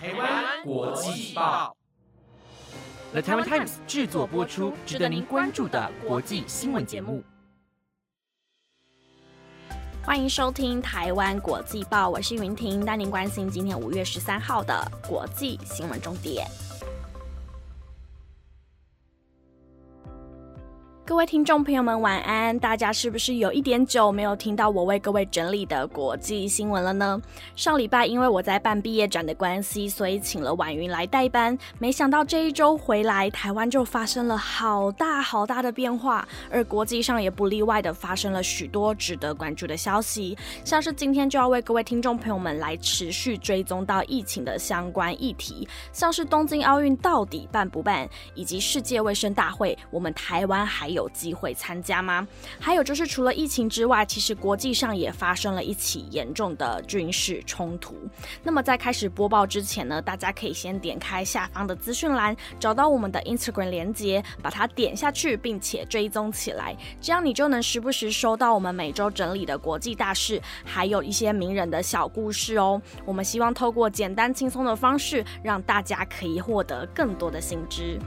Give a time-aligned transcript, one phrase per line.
[0.00, 1.76] 台湾国际报
[3.10, 7.20] ，The Taiwan Times 制作播出，值得您关注的国际新闻节目。
[10.04, 16.46] 欢迎收听台湾国际报，我是云婷，带您关心今天五月十三号的国际新闻重点。
[21.08, 22.58] 各位听众朋友们，晚安！
[22.58, 27.18] 大家是不是有一点久没有听到我为各位整理的国际新闻了呢？
[27.56, 31.58] 上礼拜因为我在办毕业展的关系，所以请了婉云来代班。
[31.78, 40.36] 没想到这一周回来，台湾就发生了好大好大的变化，而国际上也不例外的发生了许多值得关注的消息。
[40.62, 50.97] 像是今天就要为各位听众朋友们来持续追踪到疫情的相关议题，像是东京奥运到底办不办，以及世界卫生大会，我们台湾还有。
[50.98, 52.26] 有机会参加吗？
[52.60, 57.94] 还有就是，除了疫情之外，其实国际上也发生了一起严重的军事冲突。
[58.42, 72.82] 那么在开始播报之前呢，大家可以先点开下方的资讯栏，找到我们的 Instagram 连接，把它点下去，并且追踪起来，这样你就能时不时收到我们每周整理的国际大事，还有一些名人的小故事哦。
[73.04, 77.98] 我们希望透过简单轻松的方式，让大家可以获得更多的新知。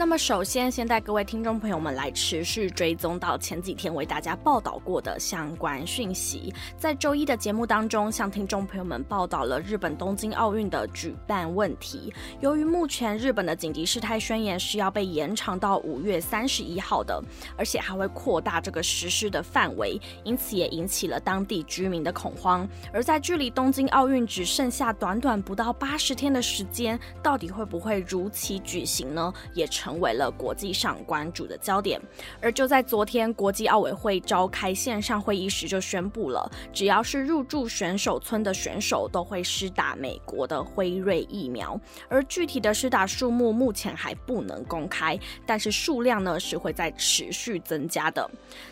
[0.00, 6.50] 那么，首先先带各位听众朋友们来持续追踪到前几天为大家报道过的相关讯息。
[6.78, 12.10] 在周一的节目当中，向听众朋友们报道了日本东京奥运的举办问题。
[12.40, 17.22] 由于目前日本的紧急事态宣言是要被延长到五月三十一号的，
[17.58, 22.66] 而且还会扩大这个实施的范围，因此也引起了当地居民的恐慌。
[22.90, 29.30] 而在距离东京奥运只剩下短短不到八十天的时间，到底会不会如期举行呢？
[29.52, 29.89] 也成。
[29.90, 32.00] 成为了国际上关注的焦点，
[32.40, 48.30] 而就在昨天，国际奥委会召开线上会议时就宣布了，只要是入住选手村的选手都会施打美国的辉瑞疫苗，而具体的施打数目目前还不能公开，但是数量呢是会在持续增加的。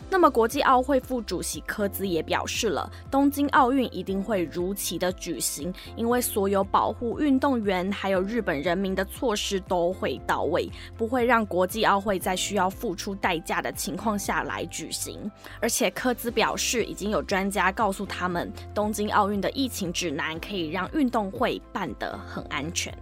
[0.09, 10.69] 那么，国际奥会副主席科兹也表示了，东京奥运一定会如期的举行，因为所有保护运动员还有日本人民的措施都会到位。
[10.99, 22.93] 不会让国际奥会在需要付出代价的情况下来举行，而且科兹表示，已经有专家告诉他们，东京奥运的疫情指南可以让运动会办得很安全。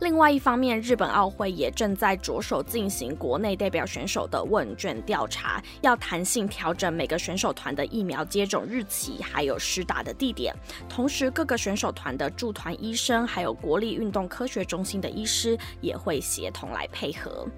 [0.00, 10.54] 另外一方面，日本奥会也正在着手进行国内代表选手的问卷调查，要弹性调整每个选手团的疫苗接种日期，还有施打的地点。
[10.86, 17.48] 同时，各个选手团的驻团医生，还有国立运动科学中心的医师也会协同来配合。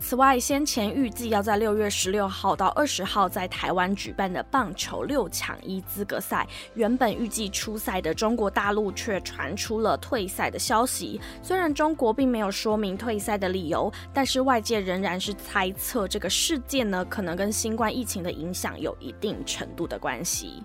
[0.00, 11.20] 此外，先前预计要在六月十六号到二十号在台湾举办的棒球六强一资格赛，原本预计出赛的中国大陆却传出了退赛的消息。
[11.42, 20.62] 虽然中国并没有说明退赛的理由，但是外界仍然是猜测这个事件呢，可能跟新冠疫情的影响有一定程度的关系。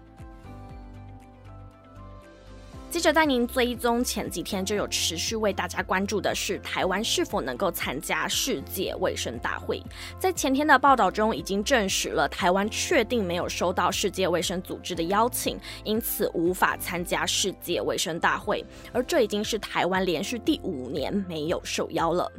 [2.93, 9.81] 接着带您追踪前几天就有持续为大家关注的是台湾是否能够参加世界卫生大会。
[10.19, 18.63] 在前天的报道中已经证实了台湾确定没有收到世界卫生组织的邀请，因此无法参加世界卫生大会。
[18.91, 22.31] 而这已经是台湾连续第五年没有受邀了。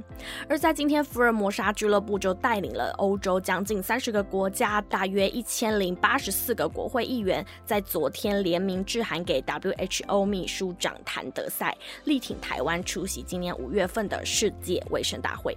[0.48, 10.43] 而在今天，福尔摩沙俱乐部就带领了欧洲将近三十个国家，大约一千零八十四个国会议员，在昨天联名致函给 WHO 秘。
[10.46, 15.56] 书长谭德赛力挺台湾出席今年五月份的世界卫生大会。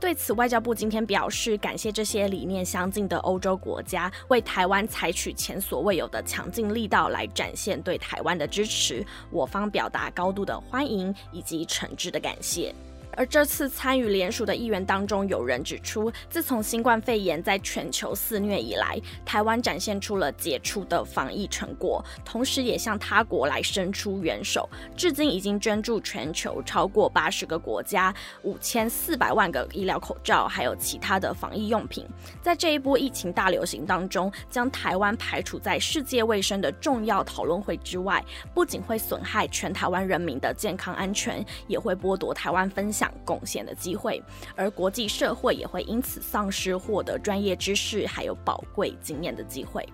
[0.00, 12.74] 对此，外交部今天表示，感谢这些理念相近的欧洲国家为台湾采取前所未有的强劲力道来展现对台湾的支持，我方表达高度的欢迎以及诚挚的感谢。
[13.18, 18.96] 而这次参与联署的议员当中，有人指出，自从新冠肺炎在全球肆虐以来，
[19.26, 28.14] 台湾展现出了杰出的防疫成果，同时也向他国来伸出援手，至今已经捐助全球超过八十个国家
[28.44, 32.06] 五千四百万个医疗口罩，还有其他的防疫用品。
[32.40, 43.07] 在这一波疫情大流行当中，将台湾排除在世界卫生的重要讨论会之外，不仅会损害全台湾人民的健康安全，也会剥夺台湾分享。
[43.24, 44.22] 贡献的机会，
[44.56, 49.86] 而国际社会也会因此丧失获得专业知识还有宝贵经验的机会。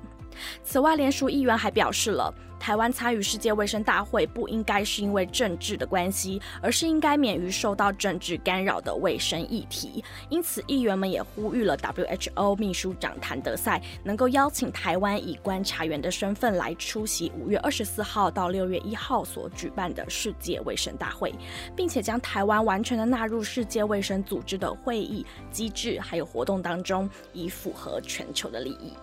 [0.63, 2.33] 此外，联署议员还表示了。
[2.61, 10.03] 台湾参与世界卫生大会不应该是因为政治的关系，而是应该免于受到政治干扰的卫生议题。
[10.31, 21.35] 因此，议员们也呼吁了 WHO 秘书长谭德赛能够邀请台湾以观察员的身份来出席五月二十四号到六月一号所举办的世界卫生大会，
[21.77, 28.95] 并且将台湾完全的纳入世界卫生组织的会议机制还有活动当中，以符合全球的利益。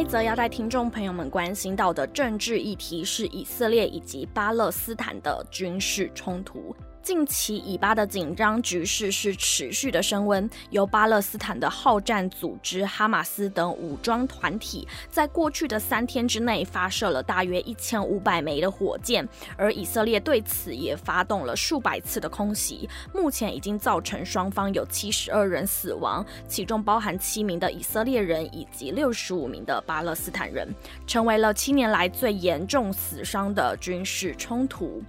[0.00, 6.74] 一则要带听众朋友们关心到的政治议题是以色列以及巴勒斯坦的军事冲突。
[7.02, 30.68] 近期以巴的紧张局势是持续的升温，由巴勒斯坦的好战组织哈马斯等武装团体在过去的三天之内发射了大约一千五百枚的火箭，而以色列对此也发动了数百次的空袭，目前已经造成双方有七十二人死亡，其中包含七名的以色列人以及六十五名的巴勒斯坦人，
[31.06, 35.02] 成为了七年来最严重死伤的军事冲突。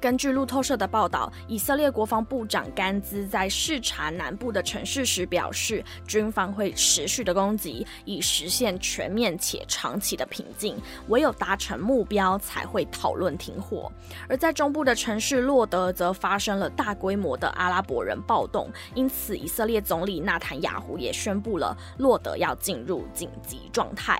[0.00, 10.74] 根据路透社的报道，以色列国防部长甘兹在视察南部的城市时表示，军方会持续的攻击，以实现全面且长期的平静。
[11.08, 13.92] 唯有达成目标，才会讨论停火。
[14.26, 24.18] 而在中部的城市洛德，则发生了大规模的阿拉伯人暴动，因此以色列总理纳坦雅胡也宣布了洛德要进入紧急状态。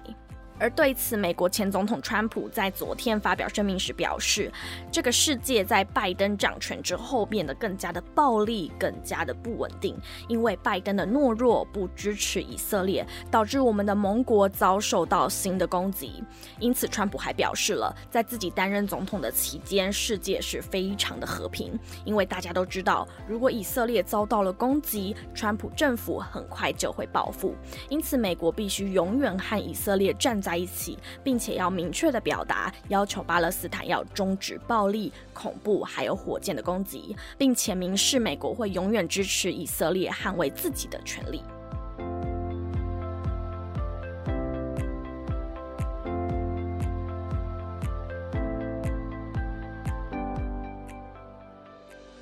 [0.60, 4.52] 而对此，美国前总统川普在昨天发表声明时表示，
[4.92, 9.96] 这个世界在拜登掌权之后变得更加的暴力，更加的不稳定，
[10.28, 16.22] 因为拜登的懦弱不支持以色列，导致我们的盟国遭受到新的攻击。
[16.58, 21.72] 因此，川普还表示了，在自己担任总统的期间，世界是非常的和平，
[22.04, 27.54] 因为大家都知道，如果以色列遭到了攻击，川普政府很快就会报复。
[27.88, 30.49] 因此，美国必须永远和以色列站在。
[30.50, 41.40] 在一起，并且要明确的表达，要求巴勒斯坦要终止暴力、恐怖还有火箭的攻击，并且明示美国会永远支持以色列捍卫自己的权利。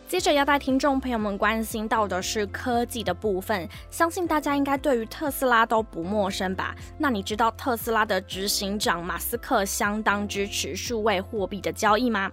[0.09, 6.75] 接着要带听众朋友们关心到的是科技的部分，相信大家应该对于特斯拉都不陌生吧？
[6.97, 12.33] 那你知道特斯拉的执行长马斯克相当支持数位货币的交易吗？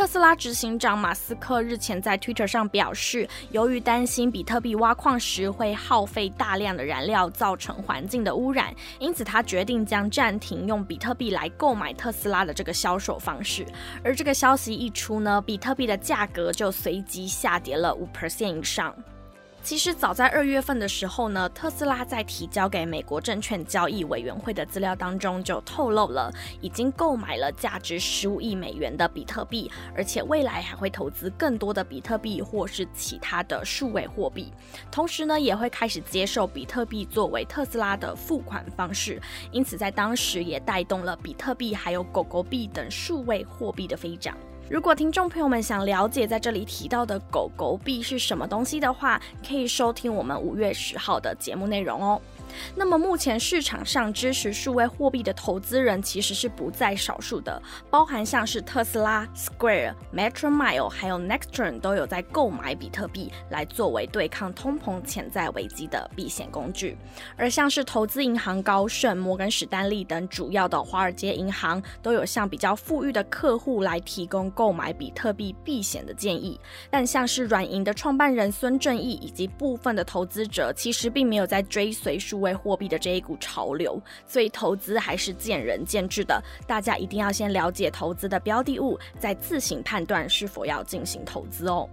[0.00, 13.66] 特斯拉执行长马斯克日前在 Twitter 上表示，由于担心比特币挖矿时会耗费大量的燃料，造成环境的污染，因此他决定将暂停用比特币来购买特斯拉的这个销售方式。
[14.02, 18.96] 而这个消息一出呢，比特币的价格就随即下跌了五 percent 以上。
[19.70, 26.28] 其实早在二月份的时候呢，特斯拉在提交给美国证券交易委员会的资料当中就透露了，
[26.60, 34.52] 已经购买了价值十五亿美元的比特币，而且未来还会投资更多的比特币或是其他的数位货币，
[34.90, 39.22] 同时呢，也会开始接受比特币作为特斯拉的付款方式，
[39.52, 44.36] 因此在当时也带动了比特币还有狗狗币等数位货币的飞涨。
[44.70, 52.22] 如果听众朋友们想了解在这里提到的狗狗币是什么东西的话，可以收听我们五月十号的节目内容哦。
[52.74, 66.96] 那么目前市场上支持数位货币的投资人其实是不在少数的，包含像是特斯拉、Square、Metromile 还有 Nextern 都有在购买比特币来作为对抗通膨潜在危机的避险工具。
[67.36, 76.58] 而像是投资银行高盛、摩根史丹利等主要的华尔街银行都有向比较富裕的客户来提供购买比特币避险的建议。
[76.90, 82.39] 但像是软银的创办人孙正义以及部分的投资者其实并没有在追随数。
[82.40, 86.42] 为货币的这一股潮流，所以投资还是见仁见智的。
[86.66, 91.88] 大家一定要先了解投资的标的物，再自行判断是否要进行投资哦。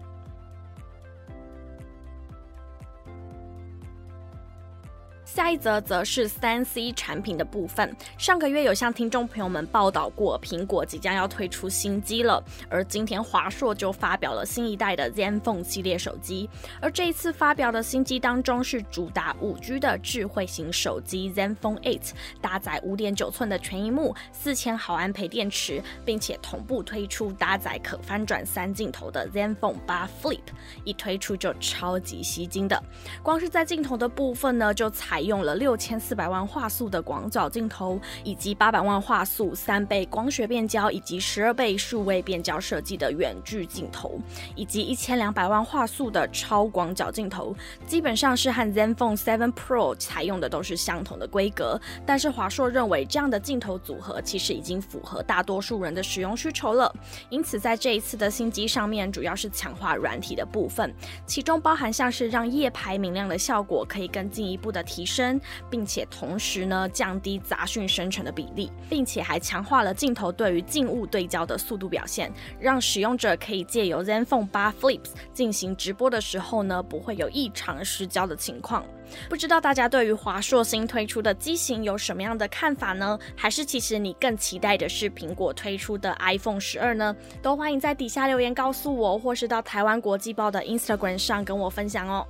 [5.38, 7.96] 下一则则是三 C 产品的部分。
[8.18, 12.44] 上个月有向听众朋友们报道过，苹果即将要推出新机了。
[12.72, 16.50] 而今天华硕就发表了新一代的 ZenFone 系列手机。
[16.82, 22.00] 而这一次发表的新机当中，是主打五 G 的智慧型手机 ZenFone 8，
[22.42, 30.40] 搭载五点九寸的全荧幕、四千毫安培电池，并且同步推出搭载可翻转三镜头的 ZenFone 8 Flip，
[30.84, 32.84] 一推出就超级吸睛的。
[33.22, 44.20] 光是在镜头的部分呢，就采用了六千四百万画素的广角镜头，以及八百万画素、三倍光学变焦以及十二倍数位变焦设计的远距镜头，
[44.56, 47.56] 以及一千两百万画素的超广角镜头，
[47.86, 51.80] 基本上是和 ZenFone 7 Pro 采用的都是相同的规格。
[52.06, 56.94] 但是华硕认为这样的镜头组合其实已经符合大多数人的使用需求了，
[57.30, 60.94] 因此在这一次的新机上面，主要是强化软体的部分，
[61.26, 78.86] 其中包含像是让夜拍明亮的效果可以更进一步的提升升，并且同时呢降低杂讯生成的比例，并且还强化了镜头对于静物对焦的速度表现，让使用者可以借由 ZenFone 8 Flips 进行直播的时候呢，不会有异常失焦的情况。
[79.30, 83.18] 不知道大家对于华硕新推出的机型有什么样的看法呢？
[83.38, 87.16] 还是其实你更期待的是苹果推出的 iPhone 十二呢？
[87.42, 92.28] 都欢迎在底下留言告诉我，或是到台湾国际报的 Instagram 上跟我分享哦。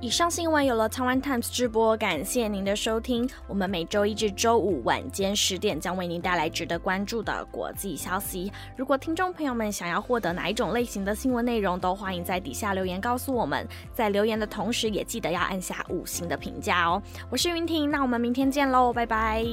[0.00, 3.28] 以上新闻有了台湾 Times 直播，感谢您的收听。
[3.48, 8.52] 我们每周一至周五晚间十点将为您带来值得关注的国际消息。
[8.76, 13.66] 如果听众朋友们想要获得哪一种类型的新闻内容，都欢迎在底下留言告诉我们。
[13.92, 17.02] 在留言的同时，也记得要按下五星的评价哦。
[17.28, 19.44] 我是云婷，那我们明天见喽，拜拜。